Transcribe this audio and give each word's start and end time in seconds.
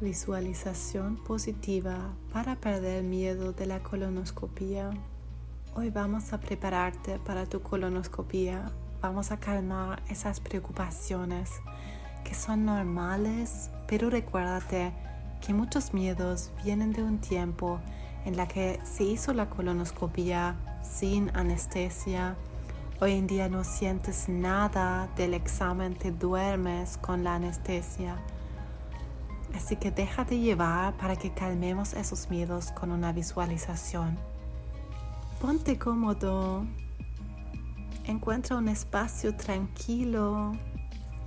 Visualización 0.00 1.16
positiva 1.16 2.16
para 2.32 2.56
perder 2.56 3.04
miedo 3.04 3.52
de 3.52 3.64
la 3.66 3.80
colonoscopia. 3.80 4.90
Hoy 5.76 5.90
vamos 5.90 6.32
a 6.32 6.40
prepararte 6.40 7.20
para 7.20 7.46
tu 7.46 7.62
colonoscopia. 7.62 8.72
Vamos 9.00 9.30
a 9.30 9.38
calmar 9.38 10.02
esas 10.08 10.40
preocupaciones 10.40 11.48
que 12.24 12.34
son 12.34 12.64
normales, 12.64 13.70
pero 13.86 14.10
recuérdate 14.10 14.92
que 15.40 15.54
muchos 15.54 15.94
miedos 15.94 16.50
vienen 16.64 16.92
de 16.92 17.04
un 17.04 17.18
tiempo 17.20 17.78
en 18.24 18.36
la 18.36 18.48
que 18.48 18.80
se 18.82 19.04
hizo 19.04 19.32
la 19.32 19.48
colonoscopia 19.48 20.56
sin 20.82 21.30
anestesia. 21.36 22.34
Hoy 23.00 23.12
en 23.12 23.28
día 23.28 23.48
no 23.48 23.62
sientes 23.62 24.28
nada 24.28 25.08
del 25.16 25.34
examen, 25.34 25.94
te 25.94 26.10
duermes 26.10 26.98
con 26.98 27.22
la 27.22 27.36
anestesia 27.36 28.16
Así 29.54 29.76
que 29.76 29.90
déjate 29.90 30.38
llevar 30.38 30.96
para 30.96 31.16
que 31.16 31.32
calmemos 31.32 31.94
esos 31.94 32.28
miedos 32.28 32.72
con 32.72 32.90
una 32.90 33.12
visualización. 33.12 34.18
Ponte 35.40 35.78
cómodo. 35.78 36.66
Encuentra 38.04 38.56
un 38.56 38.68
espacio 38.68 39.36
tranquilo 39.36 40.52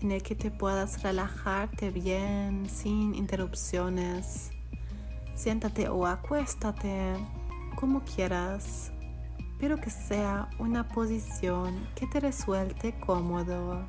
en 0.01 0.11
el 0.11 0.21
que 0.21 0.35
te 0.35 0.51
puedas 0.51 1.01
relajarte 1.01 1.89
bien, 1.89 2.69
sin 2.69 3.15
interrupciones. 3.15 4.51
Siéntate 5.33 5.87
o 5.89 6.05
acuéstate 6.05 7.13
como 7.75 8.01
quieras, 8.01 8.91
pero 9.59 9.77
que 9.77 9.89
sea 9.89 10.49
una 10.59 10.87
posición 10.87 11.87
que 11.95 12.07
te 12.07 12.19
resuelte 12.19 12.99
cómodo 12.99 13.85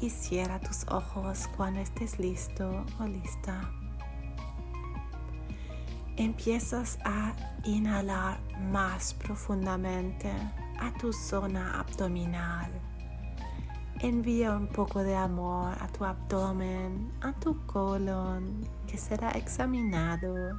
y 0.00 0.10
cierra 0.10 0.58
tus 0.58 0.86
ojos 0.88 1.48
cuando 1.56 1.80
estés 1.80 2.18
listo 2.18 2.84
o 2.98 3.04
lista. 3.04 3.70
Empiezas 6.16 6.98
a 7.04 7.34
inhalar 7.64 8.40
más 8.70 9.14
profundamente 9.14 10.30
a 10.78 10.92
tu 10.98 11.12
zona 11.12 11.80
abdominal. 11.80 12.70
Envía 14.00 14.56
un 14.56 14.66
poco 14.66 15.02
de 15.02 15.14
amor 15.14 15.76
a 15.80 15.86
tu 15.88 16.04
abdomen, 16.04 17.12
a 17.20 17.32
tu 17.32 17.66
colon, 17.66 18.66
que 18.86 18.96
será 18.96 19.30
examinado 19.32 20.58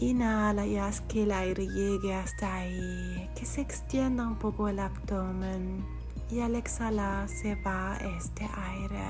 Inhala 0.00 0.66
y 0.66 0.76
haz 0.76 1.00
que 1.02 1.22
el 1.22 1.30
aire 1.30 1.68
llegue 1.68 2.14
hasta 2.14 2.52
ahí, 2.52 3.30
que 3.36 3.46
se 3.46 3.60
extienda 3.60 4.26
un 4.26 4.36
poco 4.36 4.68
el 4.68 4.80
abdomen 4.80 5.84
y 6.30 6.40
al 6.40 6.56
exhalar 6.56 7.28
se 7.28 7.54
va 7.62 7.96
este 8.18 8.44
aire. 8.44 9.04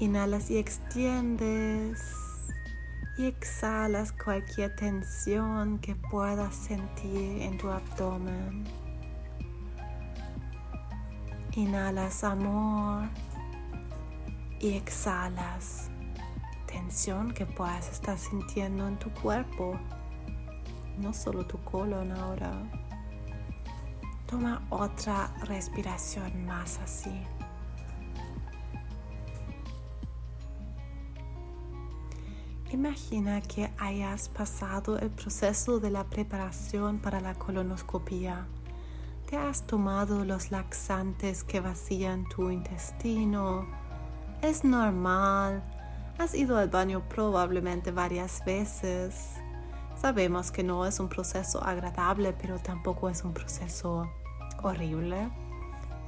Inhalas 0.00 0.50
y 0.50 0.58
extiendes 0.58 2.00
y 3.16 3.26
exhalas 3.26 4.12
cualquier 4.12 4.74
tensión 4.74 5.78
que 5.78 5.94
puedas 5.94 6.56
sentir 6.56 7.42
en 7.42 7.56
tu 7.56 7.70
abdomen. 7.70 8.64
Inhalas 11.52 12.24
amor 12.24 13.08
y 14.60 14.74
exhalas 14.74 15.90
tensión 16.88 17.34
que 17.34 17.44
puedas 17.44 17.90
estar 17.90 18.16
sintiendo 18.16 18.88
en 18.88 18.98
tu 18.98 19.10
cuerpo, 19.10 19.78
no 20.96 21.12
solo 21.12 21.46
tu 21.46 21.58
colon 21.58 22.12
ahora. 22.12 22.50
Toma 24.26 24.66
otra 24.70 25.30
respiración 25.42 26.46
más 26.46 26.78
así. 26.78 27.12
Imagina 32.70 33.42
que 33.42 33.70
hayas 33.76 34.30
pasado 34.30 34.98
el 34.98 35.10
proceso 35.10 35.80
de 35.80 35.90
la 35.90 36.04
preparación 36.04 37.00
para 37.00 37.20
la 37.20 37.34
colonoscopia. 37.34 38.46
Te 39.28 39.36
has 39.36 39.66
tomado 39.66 40.24
los 40.24 40.50
laxantes 40.50 41.44
que 41.44 41.60
vacían 41.60 42.24
tu 42.30 42.50
intestino. 42.50 43.66
Es 44.40 44.64
normal 44.64 45.62
Has 46.18 46.34
ido 46.34 46.58
al 46.58 46.68
baño 46.68 47.08
probablemente 47.08 47.92
varias 47.92 48.44
veces. 48.44 49.36
Sabemos 49.94 50.50
que 50.50 50.64
no 50.64 50.84
es 50.84 50.98
un 50.98 51.08
proceso 51.08 51.62
agradable, 51.62 52.32
pero 52.32 52.58
tampoco 52.58 53.08
es 53.08 53.22
un 53.22 53.32
proceso 53.32 54.10
horrible. 54.64 55.30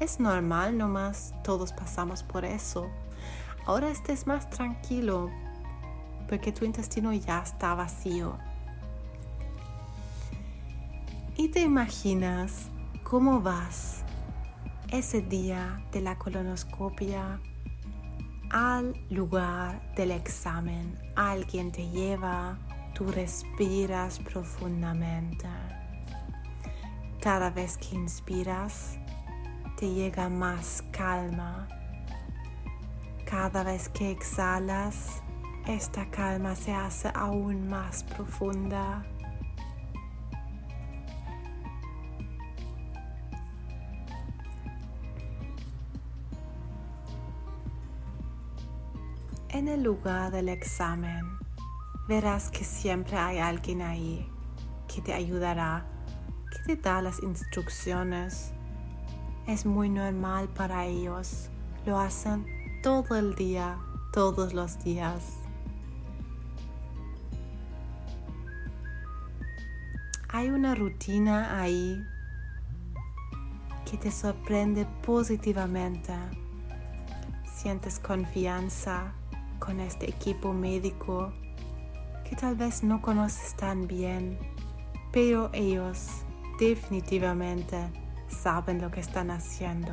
Es 0.01 0.19
normal 0.19 0.77
nomás, 0.77 1.33
todos 1.45 1.73
pasamos 1.73 2.25
por 2.25 2.45
eso. 2.45 2.91
Ahora 3.67 3.89
estés 3.89 4.27
más 4.27 4.51
tranquilo 4.51 5.31
porque 6.29 6.51
tu 6.51 6.65
intestino 6.65 7.13
ya 7.13 7.41
está 7.41 7.75
vacío. 7.75 8.37
Y 11.37 11.51
te 11.51 11.61
imaginas 11.61 12.67
cómo 13.05 13.41
vas 13.41 14.03
ese 14.91 15.21
día 15.23 15.85
de 15.93 16.01
la 16.01 16.19
colonoscopia 16.19 17.41
al 18.51 18.95
lugar 19.11 19.81
del 19.95 20.11
examen. 20.11 20.99
Alguien 21.17 21.71
te 21.71 21.89
lleva, 21.89 22.59
tú 22.95 23.07
respiras 23.11 24.19
profundamente. 24.19 25.47
Cada 27.21 27.51
vez 27.51 27.77
que 27.77 27.95
inspiras, 27.95 28.99
te 29.77 29.89
llega 29.89 30.29
más 30.29 30.83
calma. 30.91 31.69
Cada 33.25 33.63
vez 33.63 33.89
que 33.89 34.11
exhalas, 34.11 35.23
esta 35.67 36.11
calma 36.11 36.57
se 36.57 36.73
hace 36.73 37.11
aún 37.15 37.69
más 37.69 38.03
profunda. 38.05 39.05
El 49.75 49.83
lugar 49.85 50.33
del 50.33 50.49
examen 50.49 51.39
verás 52.09 52.51
que 52.51 52.65
siempre 52.65 53.17
hay 53.17 53.39
alguien 53.39 53.83
ahí 53.83 54.29
que 54.93 55.01
te 55.01 55.13
ayudará, 55.13 55.87
que 56.51 56.75
te 56.75 56.83
da 56.83 57.01
las 57.01 57.23
instrucciones. 57.23 58.53
Es 59.47 59.65
muy 59.65 59.89
normal 59.89 60.49
para 60.49 60.87
ellos. 60.87 61.51
Lo 61.87 61.99
hacen 61.99 62.45
todo 62.83 63.17
el 63.17 63.37
día, 63.37 63.79
todos 64.13 64.55
los 64.55 64.83
días. 64.83 65.39
Hay 70.29 70.51
una 70.51 70.75
rutina 70.75 71.61
ahí 71.61 72.05
que 73.89 73.97
te 73.97 74.11
sorprende 74.11 74.87
positivamente. 75.05 76.15
Sientes 77.45 78.01
confianza, 78.01 79.13
con 79.61 79.79
este 79.79 80.11
equipo 80.11 80.53
médico 80.53 81.33
que 82.29 82.35
tal 82.35 82.57
vez 82.57 82.83
no 82.83 83.01
conoces 83.01 83.55
tan 83.55 83.87
bien, 83.87 84.39
pero 85.13 85.51
ellos 85.53 86.09
definitivamente 86.59 87.77
saben 88.29 88.81
lo 88.81 88.91
que 88.91 89.01
están 89.01 89.31
haciendo. 89.31 89.93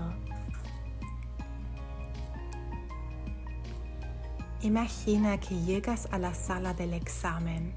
Imagina 4.62 5.40
que 5.40 5.62
llegas 5.62 6.08
a 6.12 6.18
la 6.18 6.34
sala 6.34 6.74
del 6.74 6.94
examen. 6.94 7.74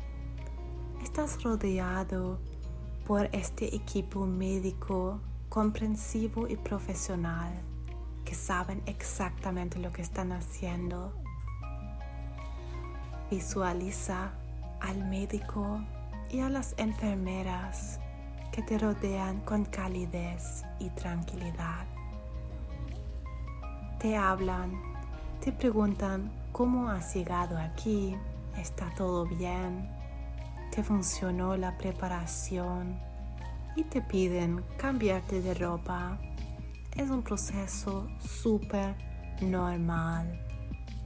Estás 1.03 1.43
rodeado 1.43 2.41
por 3.07 3.29
este 3.33 3.75
equipo 3.75 4.25
médico 4.25 5.21
comprensivo 5.49 6.49
y 6.49 6.57
profesional 6.57 7.53
que 8.25 8.35
saben 8.35 8.83
exactamente 8.87 9.79
lo 9.79 9.93
que 9.93 10.03
están 10.03 10.33
haciendo 10.33 11.20
Visualiza 13.31 14.33
al 14.81 15.05
médico 15.05 15.81
y 16.31 16.41
a 16.41 16.51
las 16.51 16.75
enfermeras 16.79 18.01
que 18.51 18.61
te 18.63 18.77
rodean 18.77 19.41
con 19.43 19.65
calidez 19.65 20.65
y 20.81 20.91
tranquilidad. 20.91 21.87
Te 24.01 24.17
hablan, 24.17 24.83
te 25.45 25.53
preguntan 25.53 26.33
cómo 26.51 26.91
has 26.91 27.15
llegado 27.15 27.57
aquí, 27.57 28.17
está 28.57 28.93
todo 28.97 29.27
bien, 29.27 29.89
te 30.75 30.83
funcionó 30.83 31.57
la 31.57 31.79
preparación 31.79 32.99
y 33.77 33.85
te 33.85 34.01
piden 34.01 34.65
cambiarte 34.77 35.41
de 35.41 35.55
ropa. 35.55 36.19
Es 36.97 37.09
un 37.11 37.23
proceso 37.23 38.09
súper 38.19 38.97
normal 39.41 40.37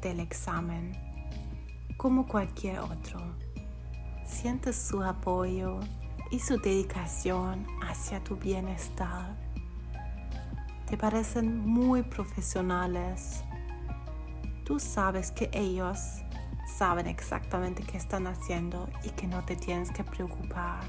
del 0.01 0.21
examen 0.21 1.14
como 1.97 2.27
cualquier 2.27 2.81
otro. 2.81 3.21
Sientes 4.25 4.77
su 4.77 5.03
apoyo 5.03 5.81
y 6.31 6.39
su 6.39 6.59
dedicación 6.59 7.67
hacia 7.83 8.23
tu 8.23 8.37
bienestar. 8.37 9.37
te 10.87 10.99
parecen 10.99 11.67
muy 11.67 12.03
profesionales. 12.03 13.43
Tú 14.65 14.79
sabes 14.79 15.31
que 15.31 15.49
ellos 15.53 15.99
saben 16.77 17.07
exactamente 17.07 17.83
qué 17.83 17.97
están 17.97 18.27
haciendo 18.27 18.89
y 19.03 19.11
que 19.11 19.27
no 19.27 19.45
te 19.45 19.57
tienes 19.57 19.91
que 19.91 20.05
preocupar. 20.05 20.85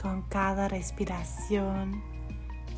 Con 0.00 0.22
cada 0.22 0.68
respiración 0.68 2.02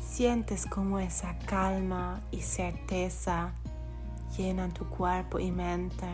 sientes 0.01 0.65
como 0.65 0.99
esa 0.99 1.37
calma 1.39 2.21
y 2.31 2.41
certeza 2.41 3.53
llenan 4.37 4.71
tu 4.71 4.85
cuerpo 4.85 5.39
y 5.39 5.51
mente. 5.51 6.07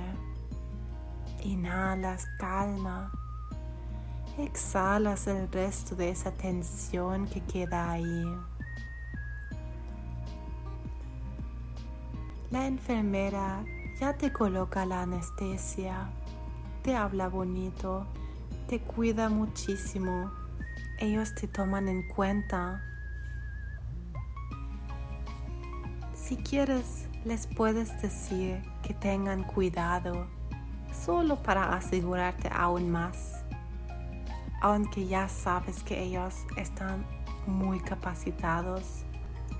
Inhalas 1.43 2.27
calma. 2.37 3.11
Exhalas 4.37 5.27
el 5.27 5.51
resto 5.51 5.95
de 5.95 6.09
esa 6.09 6.31
tensión 6.31 7.27
que 7.27 7.41
queda 7.41 7.91
ahí. 7.91 8.25
La 12.51 12.65
enfermera 12.65 13.63
ya 13.99 14.13
te 14.13 14.31
coloca 14.31 14.85
la 14.85 15.01
anestesia, 15.01 16.09
te 16.83 16.95
habla 16.95 17.27
bonito, 17.27 18.07
te 18.67 18.79
cuida 18.79 19.29
muchísimo. 19.29 20.31
Ellos 20.99 21.35
te 21.35 21.47
toman 21.47 21.89
en 21.89 22.07
cuenta. 22.07 22.81
Si 26.13 26.37
quieres, 26.37 27.08
les 27.25 27.47
puedes 27.47 28.01
decir 28.01 28.61
que 28.81 28.93
tengan 28.93 29.43
cuidado 29.43 30.27
solo 30.91 31.41
para 31.41 31.73
asegurarte 31.73 32.49
aún 32.53 32.89
más, 32.89 33.43
aunque 34.61 35.05
ya 35.07 35.27
sabes 35.27 35.83
que 35.83 36.01
ellos 36.01 36.35
están 36.55 37.05
muy 37.45 37.79
capacitados 37.79 39.03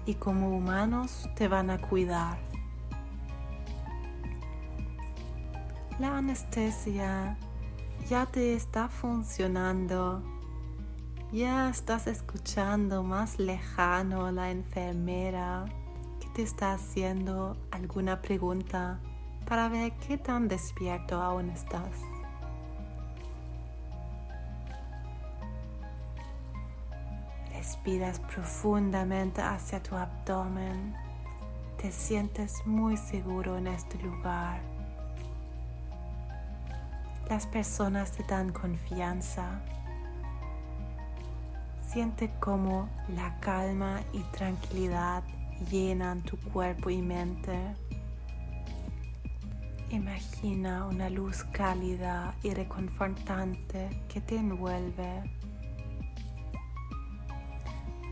y 0.06 0.16
como 0.16 0.56
humanos 0.56 1.30
te 1.36 1.48
van 1.48 1.70
a 1.70 1.78
cuidar. 1.80 2.38
La 6.00 6.18
anestesia 6.18 7.38
ya 8.10 8.26
te 8.26 8.54
está 8.54 8.88
funcionando. 8.88 10.24
Ya 11.32 11.70
estás 11.70 12.08
escuchando 12.08 13.04
más 13.04 13.38
lejano 13.38 14.26
a 14.26 14.32
la 14.32 14.50
enfermera 14.50 15.66
te 16.40 16.44
está 16.44 16.72
haciendo 16.72 17.58
alguna 17.70 18.22
pregunta 18.22 19.02
para 19.46 19.68
ver 19.68 19.92
qué 20.08 20.18
tan 20.18 20.48
despierto 20.48 21.22
aún 21.22 21.50
estás. 21.50 21.92
Respiras 27.52 28.22
profundamente 28.22 29.42
hacia 29.42 29.84
tu 29.84 29.98
abdomen. 29.98 30.96
Te 31.76 31.92
sientes 31.92 32.66
muy 32.66 32.96
seguro 32.96 33.58
en 33.58 33.68
este 33.68 34.02
lugar. 34.02 34.62
Las 37.28 37.48
personas 37.48 38.14
te 38.14 38.24
dan 38.24 38.54
confianza. 38.54 39.60
Siente 41.86 42.32
cómo 42.40 42.88
la 43.10 43.38
calma 43.42 44.00
y 44.14 44.22
tranquilidad 44.32 45.22
llenan 45.70 46.22
tu 46.22 46.38
cuerpo 46.38 46.90
y 46.90 47.02
mente. 47.02 47.58
Imagina 49.92 50.86
una 50.86 51.10
luz 51.10 51.44
cálida 51.52 52.36
y 52.44 52.54
reconfortante 52.54 53.90
que 54.08 54.22
te 54.22 54.36
envuelve. 54.38 55.24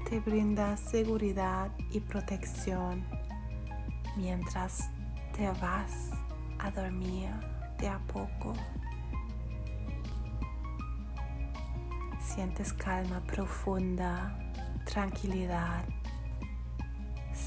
Te 0.10 0.20
brinda 0.20 0.76
seguridad 0.78 1.70
y 1.92 2.00
protección 2.00 3.06
mientras 4.16 4.90
te 5.36 5.48
vas 5.62 6.12
a 6.60 6.72
dormir 6.72 7.30
de 7.78 7.88
a 7.88 8.00
poco. 8.08 8.54
Sientes 12.20 12.74
calma 12.74 13.22
profunda, 13.22 14.38
tranquilidad. 14.86 15.84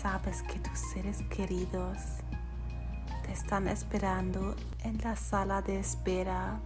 Sabes 0.00 0.42
que 0.44 0.58
tus 0.60 0.78
seres 0.78 1.22
queridos 1.28 1.98
te 3.22 3.32
están 3.32 3.68
esperando 3.68 4.56
en 4.82 4.96
la 5.04 5.14
sala 5.14 5.60
de 5.60 5.78
espera, 5.78 6.58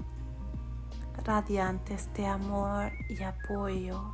radiantes 1.24 2.08
de 2.14 2.28
amor 2.28 2.92
y 3.08 3.20
apoyo. 3.24 4.12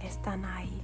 Están 0.00 0.44
ahí. 0.44 0.80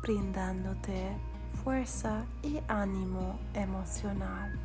brindándote 0.00 1.18
fuerza 1.62 2.24
y 2.42 2.58
ánimo 2.66 3.38
emocional. 3.52 4.58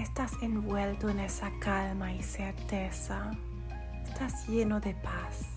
Estás 0.00 0.32
envuelto 0.40 1.10
en 1.10 1.20
esa 1.20 1.50
calma 1.60 2.10
y 2.10 2.22
certeza. 2.22 3.32
Estás 4.02 4.48
lleno 4.48 4.80
de 4.80 4.94
paz. 4.94 5.50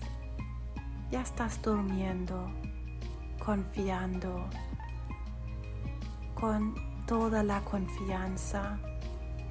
Ya 1.10 1.22
estás 1.22 1.62
durmiendo, 1.62 2.50
confiando, 3.42 4.44
con 6.34 6.74
toda 7.06 7.42
la 7.42 7.62
confianza 7.62 8.78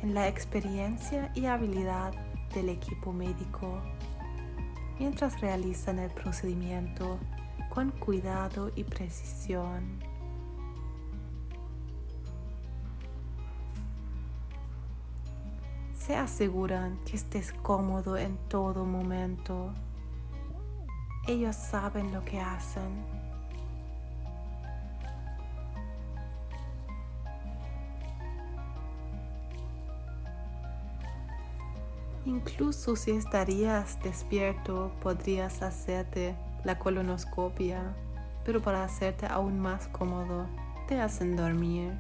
en 0.04 0.13
la 0.13 0.28
experiencia 0.28 1.31
y 1.34 1.48
habilidad 1.48 2.13
del 2.54 2.69
equipo 2.69 3.12
médico 3.12 3.81
mientras 5.00 5.42
realizan 5.42 5.98
el 5.98 6.12
procedimiento 6.12 7.19
con 7.72 7.90
cuidado 7.90 8.72
y 8.75 8.84
precisión. 8.84 10.12
Se 16.05 16.17
aseguran 16.17 17.00
que 17.05 17.15
estés 17.15 17.53
cómodo 17.53 18.17
en 18.17 18.35
todo 18.50 18.83
momento. 18.83 19.73
Ellos 21.25 21.55
saben 21.55 22.11
lo 22.11 22.25
que 22.25 22.41
hacen. 22.41 23.05
Incluso 32.25 32.97
si 32.97 33.11
estarías 33.11 33.97
despierto, 34.04 34.92
podrías 35.01 35.61
hacerte 35.61 36.35
la 36.66 36.80
colonoscopia, 36.80 37.95
pero 38.44 38.61
para 38.61 38.83
hacerte 38.83 39.25
aún 39.25 39.57
más 39.57 39.87
cómodo, 39.87 40.47
te 40.85 40.99
hacen 40.99 41.37
dormir. 41.37 41.94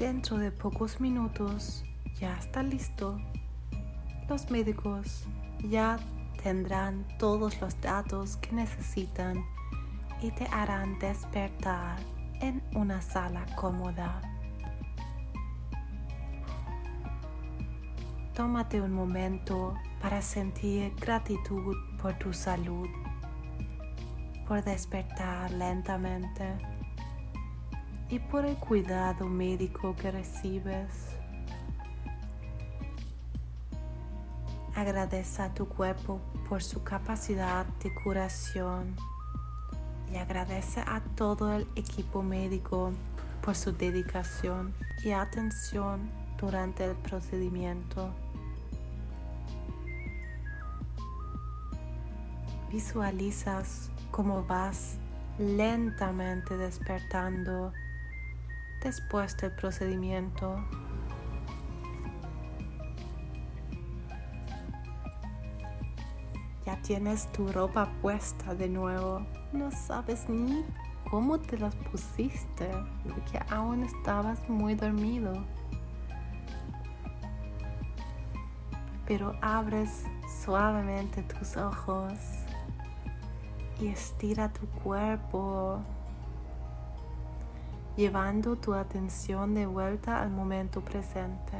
Dentro 0.00 0.38
de 0.38 0.50
pocos 0.50 0.98
minutos 0.98 1.84
ya 2.18 2.36
está 2.38 2.62
listo. 2.62 3.18
Los 4.30 4.50
médicos 4.50 5.26
ya 5.68 5.98
tendrán 6.42 7.06
todos 7.18 7.60
los 7.60 7.78
datos 7.82 8.38
que 8.38 8.50
necesitan 8.52 9.44
y 10.22 10.30
te 10.30 10.46
harán 10.46 10.98
despertar 10.98 11.98
en 12.40 12.62
una 12.74 13.02
sala 13.02 13.44
cómoda. 13.56 14.22
tómate 18.34 18.80
un 18.80 18.94
momento 18.94 19.74
para 20.00 20.22
sentir 20.22 20.94
gratitud 20.98 21.76
por 22.00 22.14
tu 22.14 22.32
salud, 22.32 22.88
por 24.48 24.64
despertar 24.64 25.50
lentamente 25.50 26.56
y 28.10 28.18
por 28.18 28.44
el 28.44 28.56
cuidado 28.56 29.26
médico 29.26 29.94
que 29.94 30.10
recibes. 30.10 31.16
Agradece 34.74 35.42
a 35.42 35.54
tu 35.54 35.68
cuerpo 35.68 36.20
por 36.48 36.62
su 36.62 36.82
capacidad 36.82 37.66
de 37.82 37.94
curación 37.94 38.96
y 40.12 40.16
agradece 40.16 40.80
a 40.80 41.00
todo 41.14 41.54
el 41.54 41.68
equipo 41.76 42.22
médico 42.22 42.92
por 43.42 43.54
su 43.54 43.72
dedicación 43.72 44.74
y 45.04 45.12
atención 45.12 46.10
durante 46.36 46.84
el 46.84 46.96
procedimiento. 46.96 48.10
Visualizas 52.72 53.90
cómo 54.10 54.44
vas 54.44 54.96
lentamente 55.38 56.56
despertando 56.56 57.72
después 58.82 59.36
del 59.36 59.52
procedimiento. 59.52 60.56
Ya 66.66 66.80
tienes 66.82 67.30
tu 67.32 67.50
ropa 67.52 67.90
puesta 68.02 68.54
de 68.54 68.68
nuevo. 68.68 69.26
No 69.52 69.70
sabes 69.70 70.28
ni 70.28 70.64
cómo 71.10 71.38
te 71.38 71.58
las 71.58 71.74
pusiste 71.74 72.70
porque 73.02 73.40
aún 73.50 73.82
estabas 73.82 74.48
muy 74.48 74.74
dormido. 74.74 75.32
Pero 79.06 79.34
abres 79.42 80.04
suavemente 80.44 81.22
tus 81.24 81.56
ojos 81.56 82.12
y 83.80 83.88
estira 83.88 84.52
tu 84.52 84.66
cuerpo, 84.82 85.82
llevando 88.00 88.56
tu 88.56 88.72
atención 88.72 89.52
de 89.52 89.66
vuelta 89.66 90.22
al 90.22 90.30
momento 90.30 90.80
presente. 90.80 91.58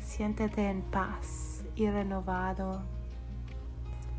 Siéntete 0.00 0.70
en 0.70 0.80
paz 0.80 1.62
y 1.76 1.90
renovado, 1.90 2.80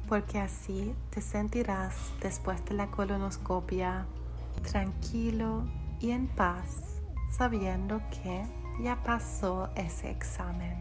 porque 0.08 0.40
así 0.40 0.94
te 1.10 1.22
sentirás 1.22 1.96
después 2.22 2.64
de 2.66 2.76
la 2.76 2.92
colonoscopia 2.92 4.06
tranquilo 4.62 5.64
y 6.00 6.12
en 6.12 6.28
paz, 6.28 7.02
sabiendo 7.32 8.00
que 8.12 8.44
ya 8.80 9.02
pasó 9.04 9.72
ese 9.76 10.12
examen. 10.12 10.78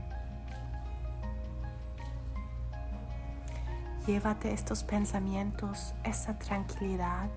Llévate 4.06 4.52
estos 4.52 4.84
pensamientos, 4.84 5.94
esa 6.04 6.38
tranquilidad. 6.38 7.30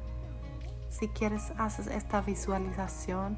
Si 0.97 1.09
quieres, 1.09 1.51
haces 1.57 1.87
esta 1.87 2.21
visualización 2.21 3.37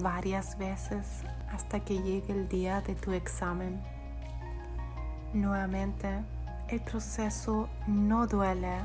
varias 0.00 0.58
veces 0.58 1.06
hasta 1.52 1.78
que 1.78 2.02
llegue 2.02 2.32
el 2.32 2.48
día 2.48 2.80
de 2.80 2.96
tu 2.96 3.12
examen. 3.12 3.80
Nuevamente, 5.32 6.08
el 6.68 6.80
proceso 6.80 7.68
no 7.86 8.26
duele. 8.26 8.80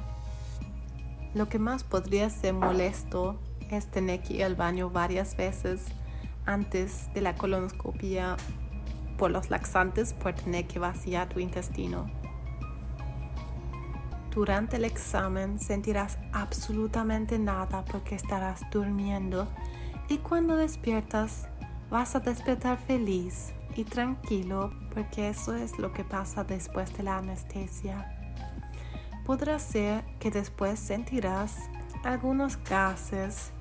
Lo 1.34 1.50
que 1.50 1.58
más 1.58 1.84
podría 1.84 2.30
ser 2.30 2.54
molesto 2.54 3.40
es 3.72 3.88
tener 3.88 4.22
que 4.22 4.36
ir 4.36 4.44
al 4.44 4.56
baño 4.56 4.92
varias 4.92 5.36
veces 5.36 5.86
antes 6.46 7.12
de 7.16 7.22
la 7.22 7.34
colonoscopia 7.34 8.38
por 9.18 9.32
los 9.32 9.50
laxantes 9.50 10.14
por 10.14 10.34
tener 10.36 10.68
que 10.68 10.78
vaciar 10.78 11.28
tu 11.28 11.40
intestino. 11.40 12.21
Durante 14.34 14.78
el 14.78 14.86
examen 14.86 15.60
sentirás 15.60 16.18
absolutamente 16.32 17.38
nada 17.38 17.84
porque 17.84 18.16
estarás 18.16 18.62
durmiendo 18.72 19.48
y 20.08 20.20
cuando 20.20 20.56
despiertas 20.56 21.50
vas 21.90 22.16
a 22.16 22.22
despertar 22.22 22.78
feliz 22.78 23.54
y 23.76 23.84
tranquilo 23.84 24.72
porque 24.94 25.28
eso 25.28 25.54
es 25.54 25.78
lo 25.80 25.92
que 25.92 26.06
pasa 26.06 26.46
después 26.46 26.96
de 26.96 27.04
la 27.04 27.18
anestesia. 27.18 28.18
Podrá 29.26 29.60
ser 29.60 30.06
que 30.20 30.32
después 30.32 30.80
sentirás 30.80 31.58
algunos 32.06 32.58
gases 32.64 33.52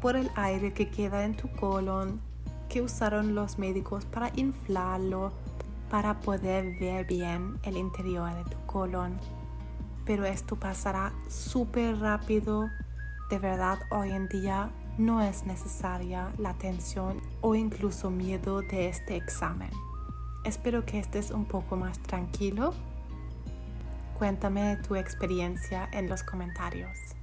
por 0.00 0.16
el 0.16 0.30
aire 0.34 0.72
que 0.72 0.90
queda 0.90 1.24
en 1.24 1.36
tu 1.36 1.50
colon 1.52 2.22
que 2.70 2.80
usaron 2.80 3.34
los 3.34 3.58
médicos 3.58 4.06
para 4.06 4.32
inflarlo 4.34 5.32
para 5.90 6.20
poder 6.20 6.78
ver 6.80 7.06
bien 7.06 7.58
el 7.62 7.76
interior 7.76 8.34
de 8.34 8.44
tu 8.44 8.66
colon 8.66 9.18
pero 10.06 10.24
esto 10.24 10.56
pasará 10.56 11.12
súper 11.28 11.98
rápido. 11.98 12.70
De 13.28 13.38
verdad, 13.38 13.80
hoy 13.90 14.10
en 14.12 14.28
día 14.28 14.70
no 14.98 15.20
es 15.20 15.44
necesaria 15.44 16.32
la 16.38 16.50
atención 16.50 17.20
o 17.40 17.54
incluso 17.54 18.10
miedo 18.10 18.62
de 18.62 18.88
este 18.88 19.16
examen. 19.16 19.70
Espero 20.44 20.86
que 20.86 21.00
estés 21.00 21.32
un 21.32 21.44
poco 21.44 21.76
más 21.76 21.98
tranquilo. 21.98 22.72
Cuéntame 24.16 24.76
tu 24.86 24.94
experiencia 24.94 25.88
en 25.92 26.08
los 26.08 26.22
comentarios. 26.22 27.15